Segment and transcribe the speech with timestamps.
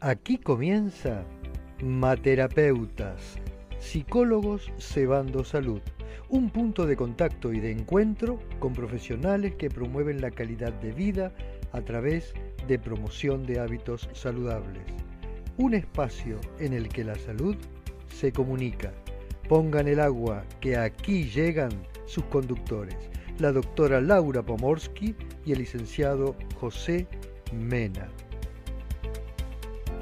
[0.00, 1.24] Aquí comienza
[1.82, 3.36] Materapeutas,
[3.80, 5.80] psicólogos cebando salud,
[6.28, 11.32] un punto de contacto y de encuentro con profesionales que promueven la calidad de vida
[11.72, 12.32] a través
[12.68, 14.84] de promoción de hábitos saludables.
[15.56, 17.56] Un espacio en el que la salud
[18.06, 18.92] se comunica.
[19.48, 21.70] Pongan el agua que aquí llegan
[22.06, 22.96] sus conductores,
[23.40, 27.08] la doctora Laura Pomorsky y el licenciado José
[27.52, 28.08] Mena.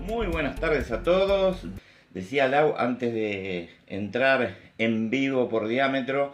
[0.07, 1.63] Muy buenas tardes a todos.
[2.15, 6.33] Decía Lau antes de entrar en vivo por diámetro,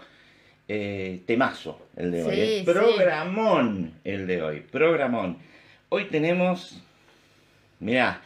[0.69, 2.35] eh, temazo el de hoy.
[2.39, 2.63] ¿eh?
[2.67, 5.39] Programón el de hoy, programón.
[5.89, 6.83] Hoy tenemos,
[7.81, 8.21] mirá,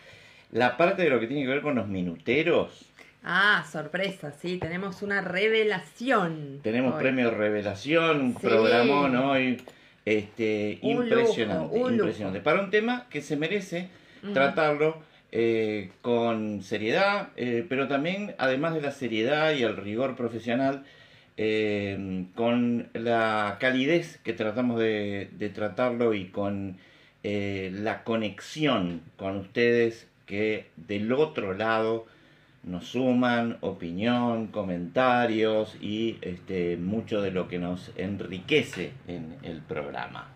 [0.51, 2.85] la parte de lo que tiene que ver con los minuteros.
[3.23, 6.59] Ah, sorpresa, sí, tenemos una revelación.
[6.65, 9.63] Tenemos premio revelación, un programón hoy.
[10.05, 12.41] Este, impresionante, impresionante.
[12.41, 13.89] Para un tema que se merece
[14.35, 20.85] tratarlo eh, con seriedad, eh, pero también, además de la seriedad y el rigor profesional,
[21.37, 26.79] eh, con la calidez que tratamos de, tratarlo y con
[27.23, 32.07] la conexión con ustedes que del otro lado
[32.63, 40.36] nos suman opinión, comentarios y este, mucho de lo que nos enriquece en el programa.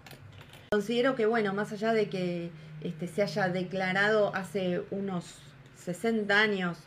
[0.73, 5.43] Considero que, bueno, más allá de que este, se haya declarado hace unos
[5.75, 6.79] 60 años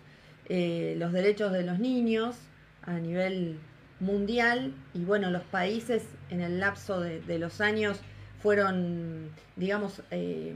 [0.48, 2.38] eh, los derechos de los niños
[2.84, 3.59] a nivel
[4.00, 8.00] mundial y bueno, los países en el lapso de, los años
[8.42, 10.53] fueron, digamos, eh,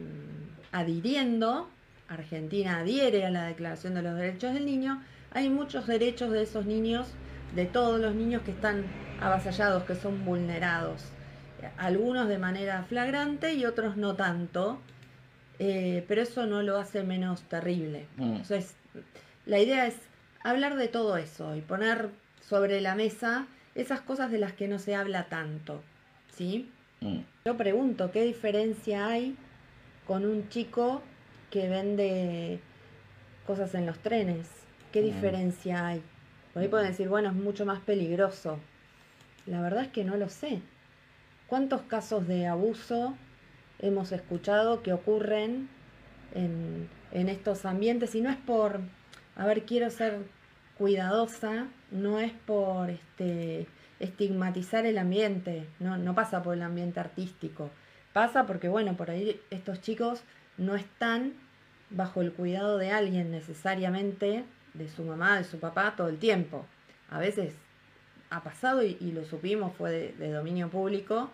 [0.71, 1.69] adhiriendo,
[2.07, 6.65] Argentina adhiere a la Declaración de los Derechos del Niño, hay muchos derechos de esos
[6.65, 7.09] niños,
[7.53, 8.85] de todos los niños que están
[9.19, 11.11] avasallados, que son vulnerados,
[11.77, 14.79] algunos de manera flagrante y otros no tanto,
[15.59, 18.07] eh, pero eso no lo hace menos terrible.
[18.17, 18.23] Mm.
[18.23, 18.75] Entonces,
[19.45, 19.95] la idea es
[20.43, 22.09] hablar de todo eso y poner
[22.47, 25.81] sobre la mesa esas cosas de las que no se habla tanto.
[26.35, 26.69] ¿Sí?
[27.01, 27.19] Mm.
[27.45, 29.35] Yo pregunto, ¿qué diferencia hay
[30.05, 31.01] con un chico
[31.51, 32.59] que vende
[33.45, 34.47] cosas en los trenes?
[34.91, 35.05] ¿Qué mm.
[35.05, 36.03] diferencia hay?
[36.53, 38.59] Por ahí pueden decir, bueno, es mucho más peligroso.
[39.45, 40.61] La verdad es que no lo sé.
[41.47, 43.15] ¿Cuántos casos de abuso
[43.79, 45.69] hemos escuchado que ocurren
[46.33, 48.81] en, estos ambientes y no es por,
[49.37, 50.19] a ver, quiero ser
[50.77, 53.65] cuidadosa, no es por este,
[53.99, 57.71] estigmatizar el ambiente, no, no pasa por el ambiente artístico,
[58.11, 60.23] pasa porque, bueno, por ahí estos chicos
[60.57, 61.33] no están
[61.89, 64.43] bajo el cuidado de alguien necesariamente,
[64.73, 66.65] de su mamá, de su papá, todo el tiempo.
[67.09, 67.55] A veces
[68.29, 71.31] ha pasado y, lo supimos, fue de dominio público,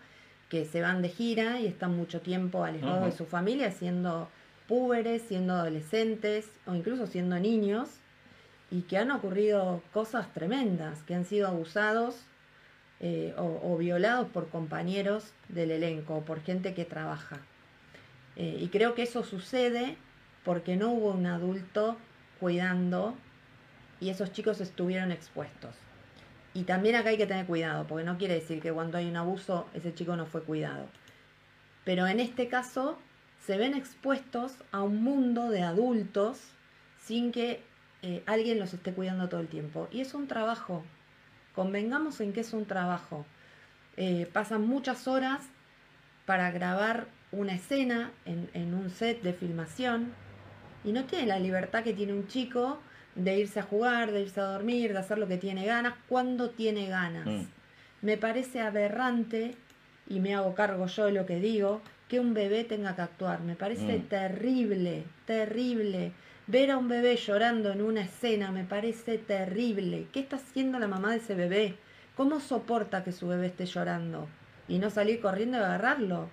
[0.54, 4.30] que se van de gira y están mucho tiempo alejados de su familia, siendo
[4.68, 7.90] púberes, siendo adolescentes o incluso siendo niños,
[8.70, 12.26] y que han ocurrido cosas tremendas, que han sido abusados
[13.00, 17.40] eh, o, violados por compañeros del elenco, o por gente que trabaja.
[18.36, 19.98] Eh, y creo que eso sucede
[20.46, 21.98] porque no hubo un adulto
[22.40, 23.16] cuidando
[24.00, 25.76] y esos chicos estuvieron expuestos.
[26.54, 29.18] Y también acá hay que tener cuidado, porque no quiere decir que cuando hay un
[29.18, 30.88] abuso ese chico no fue cuidado.
[31.84, 33.00] Pero en este caso
[33.46, 36.40] se ven expuestos a un mundo de adultos
[37.00, 37.62] sin que
[38.02, 39.88] eh, alguien los esté cuidando todo el tiempo.
[39.92, 40.84] Y es un trabajo.
[41.56, 43.26] Convengamos en que es un trabajo.
[43.98, 45.42] Eh, pasan muchas horas
[46.26, 50.14] para grabar una escena en, en un set de filmación
[50.84, 52.80] y no tiene la libertad que tiene un chico
[53.16, 56.50] de irse a jugar, de irse a dormir, de hacer lo que tiene ganas, cuando
[56.50, 57.26] tiene ganas.
[57.26, 57.46] Mm.
[58.02, 59.56] Me parece aberrante,
[60.08, 63.42] y me hago cargo yo de lo que digo, que un bebé tenga que actuar.
[63.42, 64.08] Me parece mm.
[64.08, 66.12] terrible, terrible.
[66.48, 70.08] Ver a un bebé llorando en una escena me parece terrible.
[70.12, 71.76] ¿Qué está haciendo la mamá de ese bebé?
[72.18, 74.28] ¿Cómo soporta que su bebé esté llorando?
[74.68, 76.30] Y no salir corriendo y agarrarlo.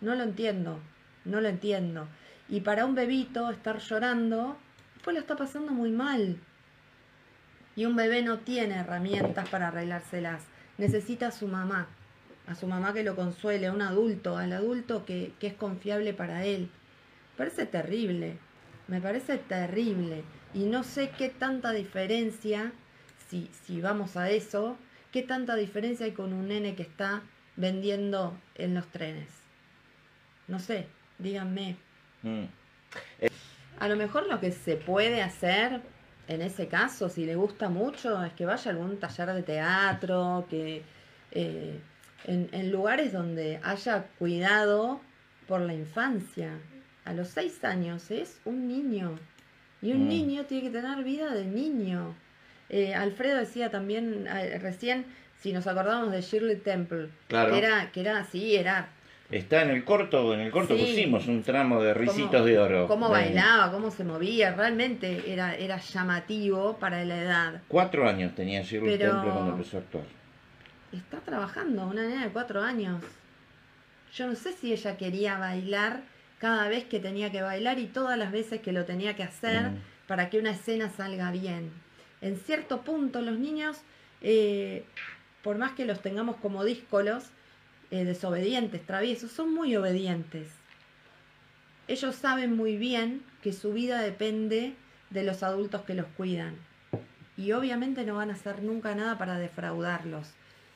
[0.00, 0.80] No lo entiendo,
[1.24, 2.08] no lo entiendo.
[2.48, 4.58] Y para un bebito estar llorando
[5.02, 6.38] pues lo está pasando muy mal.
[7.74, 10.44] Y un bebé no tiene herramientas para arreglárselas.
[10.78, 11.88] Necesita a su mamá,
[12.46, 16.44] a su mamá que lo consuele, a un adulto, al adulto que, es confiable para
[16.44, 16.70] él.
[17.36, 18.38] parece terrible,
[18.88, 20.24] me parece terrible.
[20.54, 22.72] Y no sé qué tanta diferencia,
[23.28, 24.76] si, si vamos a eso,
[25.12, 27.22] qué tanta diferencia hay con un nene que está
[27.56, 29.28] vendiendo en los trenes.
[30.48, 30.86] No sé,
[31.18, 31.76] díganme.
[32.22, 32.44] Mm.
[33.78, 35.80] A lo mejor lo que se puede hacer
[36.28, 40.46] en ese caso, si le gusta mucho, es que vaya a algún taller de teatro,
[40.48, 40.82] que
[41.32, 41.80] eh,
[42.24, 45.00] en, lugares donde haya cuidado
[45.48, 46.58] por la infancia.
[47.04, 49.18] a los seis años es un niño.
[49.82, 50.08] Y un mm.
[50.08, 52.14] niño tiene que tener vida de niño.
[52.68, 55.04] Eh, Alfredo decía también eh, recién,
[55.40, 58.88] si nos acordamos de Shirley Temple, que era, que era así, era
[59.32, 62.86] Está en el corto, en el corto pusimos un tramo de risitos de oro.
[62.86, 67.62] Cómo bailaba, cómo se movía, realmente era, era llamativo para la edad.
[67.66, 70.04] Cuatro años tenía Shirley Temple cuando empezó a actuar.
[70.92, 73.02] Está trabajando, una niña de cuatro años.
[74.14, 76.02] Yo no sé si ella quería bailar
[76.38, 79.70] cada vez que tenía que bailar y todas las veces que lo tenía que hacer
[79.70, 79.78] mm.
[80.08, 81.72] para que una escena salga bien.
[82.20, 83.78] En cierto punto los niños,
[84.20, 84.84] eh,
[85.42, 87.30] por más que los tengamos como díscolos,
[87.92, 90.48] eh, desobedientes, traviesos, son muy obedientes.
[91.88, 94.74] Ellos saben muy bien que su vida depende
[95.10, 96.56] de los adultos que los cuidan.
[97.36, 100.28] Y obviamente no van a hacer nunca nada para defraudarlos.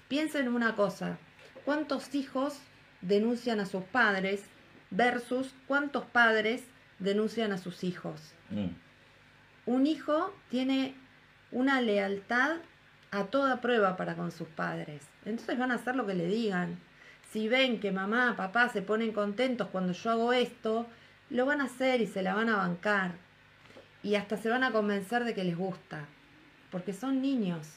[0.09, 1.17] Piensen en una cosa,
[1.65, 2.59] ¿cuántos hijos
[3.01, 4.43] denuncian a sus padres
[4.91, 6.65] versus cuántos padres
[6.99, 8.35] denuncian a sus hijos?
[8.51, 8.75] Mm.
[9.65, 10.95] Un hijo tiene
[11.51, 12.57] una lealtad
[13.11, 15.09] a toda prueba para con sus padres.
[15.25, 16.79] Entonces van a hacer lo que le digan
[17.37, 20.87] si ven que mamá, papá se ponen contentos cuando yo hago esto,
[21.29, 23.13] lo van a hacer y se la van a bancar.
[24.03, 26.07] Y hasta se van a convencer de que les gusta.
[26.71, 27.75] Porque son niños.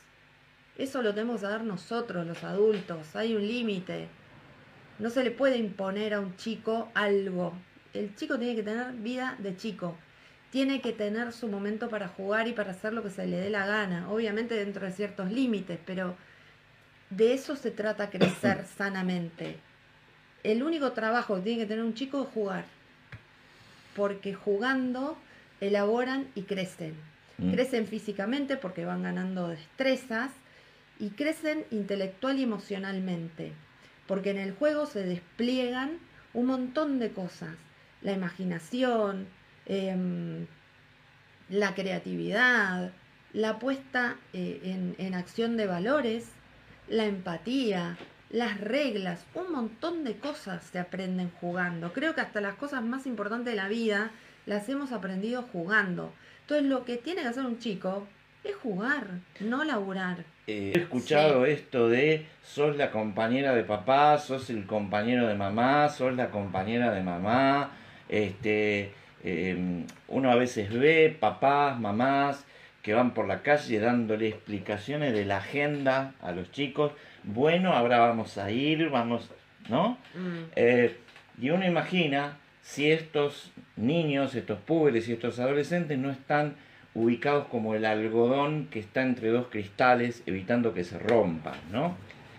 [0.78, 3.18] Eso lo tenemos que dar nosotros, los adultos.
[3.18, 4.08] Hay un límite.
[4.98, 7.52] No se le puede imponer a un chico algo.
[7.94, 9.98] El chico tiene que tener vida de chico.
[10.52, 13.50] Tiene que tener su momento para jugar y para hacer lo que se le dé
[13.50, 14.10] la gana.
[14.10, 16.16] Obviamente dentro de ciertos límites, pero
[17.10, 19.58] de eso se trata crecer sanamente.
[20.44, 22.66] El único trabajo que tiene que tener un chico es jugar.
[23.96, 25.18] Porque jugando
[25.60, 26.96] elaboran y crecen.
[27.38, 27.52] Mm.
[27.52, 30.32] Crecen físicamente porque van ganando destrezas
[31.00, 33.54] y crecen intelectual y emocionalmente.
[34.08, 35.98] Porque en el juego se despliegan
[36.34, 37.56] un montón de cosas.
[38.02, 39.28] La imaginación,
[39.66, 40.48] em,
[41.50, 42.92] la creatividad,
[43.34, 46.32] la puesta eh, en, en acción de valores
[46.90, 47.98] la empatía,
[48.30, 51.94] las reglas, un montón de cosas se aprenden jugando.
[51.94, 54.12] Creo que hasta las cosas más importantes de la vida
[54.46, 56.12] las hemos aprendido jugando.
[56.42, 58.08] Entonces lo que tiene que hacer un chico
[58.44, 59.08] es jugar,
[59.40, 60.24] no laburar.
[60.48, 65.90] Eh, he escuchado esto de sos la compañera de papá, sos el compañero de mamá,
[65.90, 67.72] sos la compañera de mamá.
[68.08, 68.94] Este,
[69.24, 72.46] em, uno a veces ve papás, mamás
[72.82, 76.92] que van por la calle dándole explicaciones de la agenda a los chicos.
[77.24, 79.30] Bueno, ahora vamos a ir, vamos,
[79.68, 79.98] ¿no?
[80.16, 80.52] Mm.
[80.56, 80.98] Eh,
[81.42, 86.56] y uno imagina si estos niños, estos púberes y estos adolescentes no están
[86.94, 91.96] ubicados como el algodón que está entre dos cristales, evitando que se rompan, ¿no?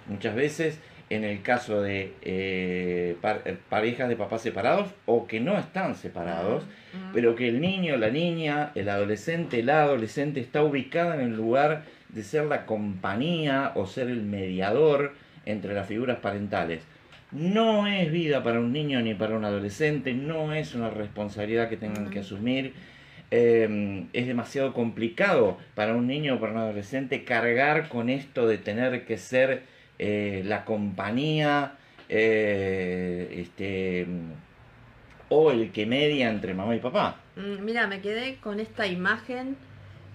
[0.06, 0.80] Muchas veces
[1.10, 6.64] en el caso de eh, eh, parejas de papás separados o que no están separados,
[7.12, 11.82] pero que el niño, la niña, el adolescente, la adolescente está ubicada en el lugar
[12.08, 15.14] de ser la compañía o ser el mediador
[15.46, 16.82] entre las figuras parentales.
[17.32, 21.76] No es vida para un niño ni para un adolescente, no es una responsabilidad que
[21.76, 22.72] tengan que asumir.
[23.32, 28.58] Em, es demasiado complicado para un niño o para un adolescente cargar con esto de
[28.58, 29.62] tener que ser
[30.02, 31.74] eh, la compañía
[32.08, 34.06] eh, este,
[35.28, 37.16] o el que media entre mamá y papá.
[37.36, 39.58] Mm, mira, me quedé con esta imagen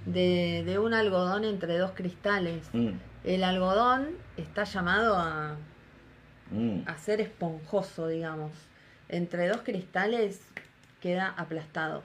[0.08, 2.68] de, un algodón entre dos cristales.
[2.74, 2.94] Mm.
[3.26, 5.56] El algodón está llamado a,
[6.50, 6.80] mm.
[6.88, 8.54] a ser esponjoso, digamos.
[9.08, 10.42] Entre dos cristales
[11.00, 12.02] queda aplastado.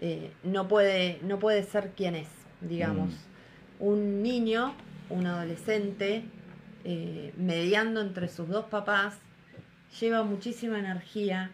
[0.00, 2.28] Eh, no, puede, no puede ser quien es,
[2.60, 3.14] digamos.
[3.78, 4.74] Un niño,
[5.08, 6.24] un adolescente,
[6.88, 9.18] eh, mediando entre sus dos papás,
[10.00, 11.50] lleva muchísima energía,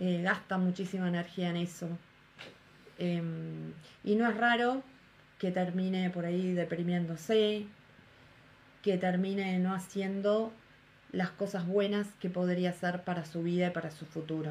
[0.00, 1.86] eh, gasta muchísima energía en eso.
[2.98, 3.72] Em,
[4.02, 4.82] y no es raro
[5.38, 7.66] que termine por ahí deprimiéndose,
[8.82, 10.52] que termine no haciendo
[11.12, 14.50] las cosas buenas que podría hacer para su vida y para su futuro.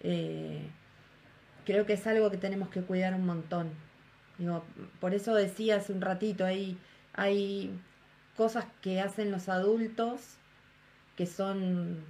[0.00, 0.66] Eh,
[1.64, 3.70] creo que es algo que tenemos que cuidar un montón.
[4.38, 4.64] Digo,
[4.98, 6.76] por eso decía hace un ratito, ahí
[7.12, 7.78] hay
[8.36, 10.36] cosas que hacen los adultos
[11.16, 12.04] que son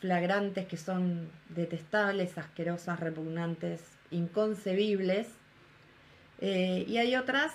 [0.00, 5.28] flagrantes, que son detestables, asquerosas, repugnantes, inconcebibles.
[6.40, 7.52] Eh, y hay otras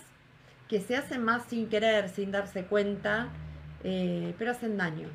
[0.67, 3.29] que se hacen más sin querer, sin darse cuenta,
[3.83, 5.07] eh, pero hacen daño.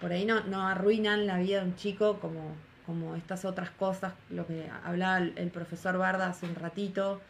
[0.00, 2.54] Por ahí no, no arruinan la vida de un chico como,
[2.86, 7.20] como estas otras cosas, lo que hablaba el profesor Barda hace un ratito.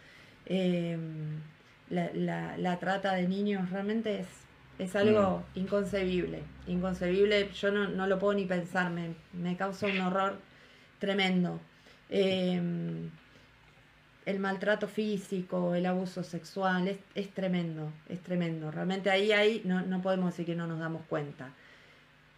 [0.46, 0.96] Eh,
[1.92, 4.26] la, la, trata de niños realmente es
[4.78, 5.58] es algo mm.
[5.58, 10.38] inconcebible, inconcebible, yo no, no, lo puedo ni pensar, me, me, causa un horror
[10.98, 11.60] tremendo.
[12.08, 13.10] Em,
[14.24, 18.70] el maltrato físico, el abuso sexual, es, es, tremendo, es tremendo.
[18.70, 21.50] Realmente ahí, ahí no, no podemos decir que no nos damos cuenta.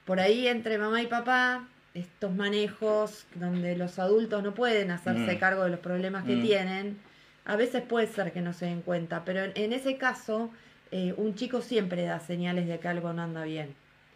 [0.05, 5.39] Por ahí entre mamá y papá, estos manejos donde los adultos no pueden hacerse mm.
[5.39, 6.43] cargo de los problemas que mm.
[6.43, 6.99] tienen,
[7.45, 10.51] a veces puede ser que no se den cuenta, pero en, ese caso
[10.91, 13.75] eh, un chico siempre da señales de que algo no anda bien.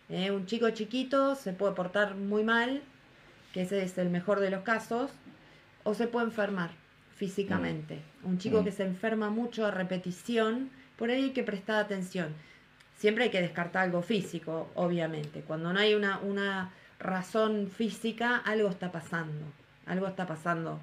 [0.08, 2.82] Eh, un chico chiquito se puede portar muy mal,
[3.52, 5.10] que ese es el mejor de los casos,
[5.84, 6.70] o se puede enfermar
[7.16, 8.02] físicamente.
[8.22, 8.28] Mm.
[8.28, 8.64] Un chico mm.
[8.64, 12.34] que se enferma mucho a repetición, por ahí hay que prestar atención.
[12.96, 15.42] Siempre hay que descartar algo físico, obviamente.
[15.42, 19.44] Cuando no hay una, una razón física, algo está pasando.
[19.86, 20.80] Algo está pasando.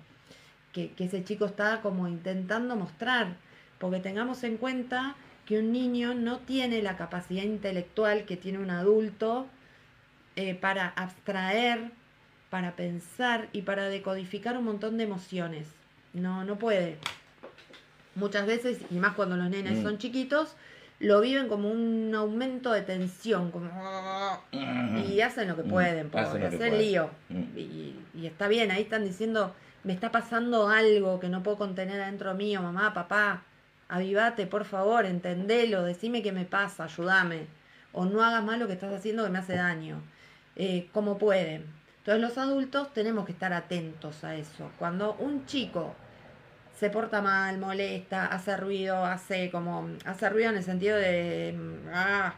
[0.75, 3.37] Que, que ese chico está como intentando mostrar.
[3.79, 5.15] Porque tengamos en cuenta
[5.45, 9.47] que un niño no tiene la capacidad intelectual que tiene un adulto
[10.35, 11.91] eh, para abstraer,
[12.49, 15.67] para pensar y para decodificar un montón de emociones.
[16.13, 16.97] No, no puede.
[18.15, 19.83] Muchas veces, y más cuando los nenes mm.
[19.83, 20.55] son chiquitos,
[20.99, 23.69] lo viven como un aumento de tensión, como
[24.51, 24.97] mm.
[25.09, 25.69] y hacen lo que mm.
[25.69, 27.09] pueden, por hacer lío.
[27.55, 29.53] Y, y, está bien, ahí están diciendo,
[29.85, 33.43] me está pasando algo que no puedo contener adentro mío, mamá, papá,
[33.87, 37.47] avivate, por favor, entendelo, decime qué me pasa, ayúdame.
[37.93, 40.01] O no hagas más lo que estás haciendo que me hace daño.
[40.55, 41.65] Eh, como pueden.
[41.99, 44.71] Entonces los adultos tenemos que estar atentos a eso.
[44.79, 45.95] Cuando un chico
[46.79, 51.55] se porta mal, molesta, hace ruido, hace como, hace ruido en el sentido de,
[51.93, 52.33] ah,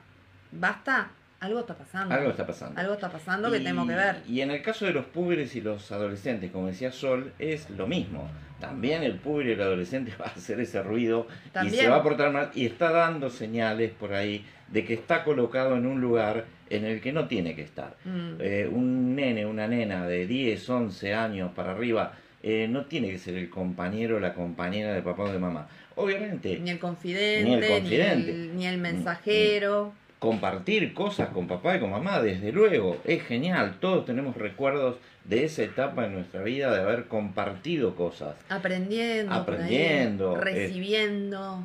[0.52, 2.16] basta, algo está pasando.
[2.16, 2.80] Algo está pasando.
[2.80, 4.24] Algo está pasando que tenemos que ver.
[4.28, 7.86] Y en el caso de los púberes y los adolescentes, como decía Sol, es lo
[7.86, 8.28] mismo.
[8.60, 11.28] También el púber y el adolescente va a hacer ese ruido
[11.64, 15.24] y se va a portar mal y está dando señales por ahí de que está
[15.24, 17.96] colocado en un lugar en el que no tiene que estar.
[18.04, 18.34] Mm.
[18.40, 23.20] Eh, un nene, una nena de 10, 11 años para arriba, eh, no tiene que
[23.20, 25.68] ser el compañero o la compañera de papá o de mamá.
[25.96, 26.60] Obviamente.
[26.60, 29.86] Ni el confidente, ni el, confidente, ni el, mensajero.
[29.86, 33.76] Mm, mm compartir cosas con papá y con mamá, desde luego, es genial.
[33.80, 38.36] Todos tenemos recuerdos de esa etapa en nuestra vida de haber compartido cosas.
[38.50, 41.64] Aprendiendo, aprendiendo, eh, recibiendo.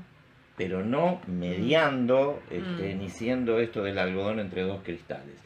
[0.56, 2.98] pero no mediando, este, mm.
[2.98, 5.36] ni siendo esto del algodón entre dos cristales.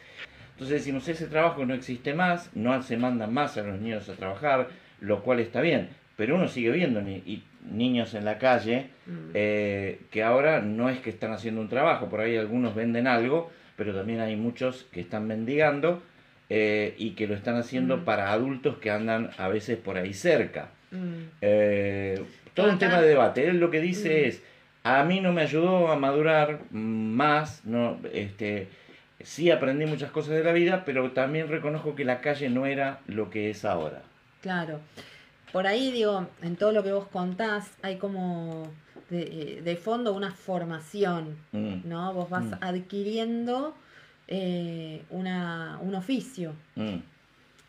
[0.52, 4.14] Entonces decimos, ese trabajo no existe más, no se mandan más a los niños a
[4.14, 4.68] trabajar,
[5.00, 9.30] lo cual está bien, pero uno sigue viendo y niños en la calle mm.
[9.34, 13.50] eh, que ahora no es que están haciendo un trabajo, por ahí algunos venden algo,
[13.76, 16.02] pero también hay muchos que están mendigando
[16.48, 18.04] eh, y que lo están haciendo mm.
[18.04, 20.70] para adultos que andan a veces por ahí cerca.
[20.90, 21.22] Mm.
[21.42, 22.22] Eh,
[22.54, 23.46] todo un tema de debate.
[23.48, 24.42] Él lo que dice es,
[24.82, 28.68] a mí no me ayudó a madurar más, no, este,
[29.20, 33.00] sí aprendí muchas cosas de la vida, pero también reconozco que la calle no era
[33.06, 34.02] lo que es ahora.
[34.40, 34.80] Claro
[35.52, 38.68] por ahí digo, en todo lo que vos contás, hay como
[39.10, 41.88] de, eh, fondo una formación, mm.
[41.88, 42.12] ¿no?
[42.14, 42.54] Vos vas mm.
[42.60, 43.74] adquiriendo
[44.28, 46.54] eh, una, un oficio.
[46.74, 46.96] Mm.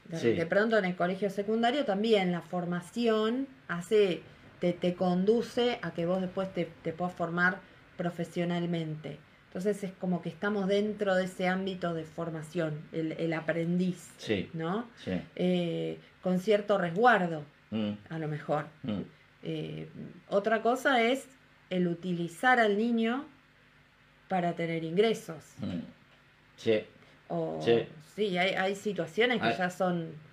[0.09, 4.21] De, pronto en el colegio secundario también la formación hace,
[4.61, 7.59] te, te conduce a que vos después te, te puedas formar
[7.97, 9.19] profesionalmente.
[9.47, 14.13] Entonces es como que estamos dentro de ese ámbito de formación, el, el aprendiz,
[14.53, 14.87] ¿no?
[15.35, 17.43] Eh, con cierto resguardo.
[17.71, 17.91] Mm.
[18.09, 18.65] a lo mejor.
[18.83, 19.01] Mm.
[19.43, 19.89] Eh,
[20.29, 21.27] otra cosa es
[21.69, 23.25] el utilizar al niño
[24.27, 25.53] para tener ingresos.
[25.59, 25.79] Mm.
[26.55, 26.83] Sí.
[28.15, 28.37] sí.
[28.37, 30.27] hay, hay situaciones que ya son...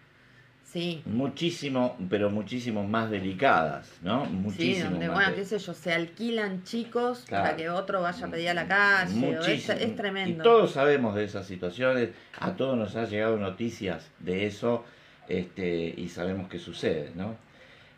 [0.65, 1.03] Sí.
[1.05, 4.25] Muchísimo, pero muchísimo más delicadas, ¿no?
[4.25, 4.75] Muchísimo.
[4.75, 8.49] Sí, donde, bueno, qué sé yo, se alquilan chicos para que otro vaya a pedir
[8.49, 9.39] a la calle.
[9.47, 10.43] Es, es, tremendo.
[10.43, 12.11] Y todos sabemos de esas situaciones,
[12.41, 14.85] a todos nos han llegado noticias de eso
[15.29, 17.37] este, y sabemos que sucede, ¿no?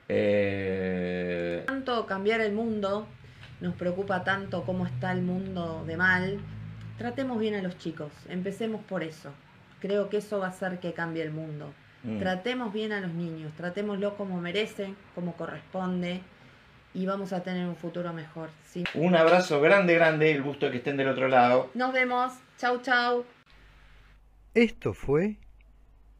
[0.09, 1.64] Eh...
[1.66, 3.06] Tanto cambiar el mundo,
[3.61, 6.38] nos preocupa tanto cómo está el mundo de mal,
[6.99, 9.33] tratemos bien a los chicos, empecemos por eso.
[9.80, 11.73] Creo que eso va a hacer que cambie el mundo.
[12.02, 12.18] Mm.
[12.18, 16.21] Tratemos bien a los niños, tratémoslo como merecen, como corresponde
[16.97, 18.49] y vamos a tener un futuro mejor.
[18.95, 21.71] Un abrazo grande, grande, el gusto de que estén del otro lado.
[21.75, 23.25] Nos vemos, chau, chau.
[24.54, 25.37] Esto fue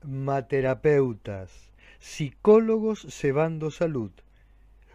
[0.07, 4.13] Materapeutas, psicólogos cebando salud.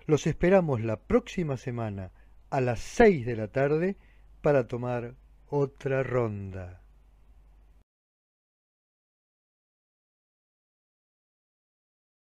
[0.06, 2.12] Los esperamos la próxima semana
[2.50, 3.98] a las 6 de la tarde
[4.42, 5.16] para tomar
[5.48, 6.81] otra ronda.